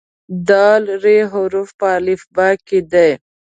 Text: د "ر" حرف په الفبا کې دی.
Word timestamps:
د 0.47 0.49
"ر" 1.03 1.05
حرف 1.31 1.69
په 1.79 1.87
الفبا 1.97 2.49
کې 2.67 2.79
دی. 2.91 3.11